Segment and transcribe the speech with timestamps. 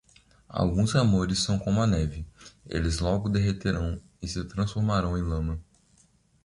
[0.49, 2.25] Alguns amores são como a neve:
[2.65, 5.59] eles logo derreterão e se transformarão em lama.